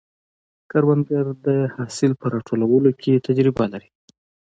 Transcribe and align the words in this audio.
کروندګر 0.71 1.25
د 1.47 1.49
حاصل 1.75 2.11
په 2.21 2.25
راټولولو 2.33 2.89
کې 3.01 3.23
تجربه 3.27 3.63
لري 3.73 3.89